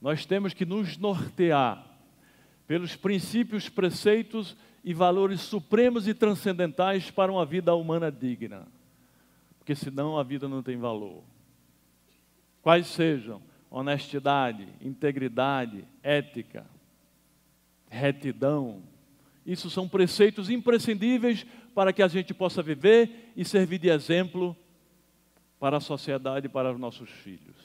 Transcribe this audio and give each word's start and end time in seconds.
Nós 0.00 0.24
temos 0.24 0.54
que 0.54 0.64
nos 0.64 0.96
nortear 0.96 1.84
pelos 2.66 2.94
princípios, 2.94 3.68
preceitos 3.68 4.56
e 4.84 4.94
valores 4.94 5.40
supremos 5.40 6.06
e 6.06 6.14
transcendentais 6.14 7.10
para 7.10 7.32
uma 7.32 7.44
vida 7.44 7.74
humana 7.74 8.10
digna. 8.10 8.66
Porque 9.58 9.74
senão 9.74 10.18
a 10.18 10.22
vida 10.22 10.48
não 10.48 10.62
tem 10.62 10.76
valor. 10.76 11.22
Quais 12.62 12.86
sejam 12.86 13.42
honestidade, 13.70 14.66
integridade, 14.80 15.84
ética, 16.02 16.66
retidão. 17.88 18.82
Isso 19.44 19.70
são 19.70 19.88
preceitos 19.88 20.50
imprescindíveis 20.50 21.44
para 21.74 21.92
que 21.92 22.02
a 22.02 22.08
gente 22.08 22.34
possa 22.34 22.62
viver 22.62 23.32
e 23.36 23.44
servir 23.44 23.78
de 23.78 23.88
exemplo 23.88 24.56
para 25.58 25.78
a 25.78 25.80
sociedade 25.80 26.46
e 26.46 26.50
para 26.50 26.72
os 26.72 26.78
nossos 26.78 27.10
filhos. 27.10 27.56